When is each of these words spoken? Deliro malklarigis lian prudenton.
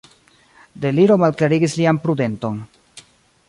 Deliro 0.85 1.17
malklarigis 1.25 1.77
lian 1.81 2.03
prudenton. 2.07 2.61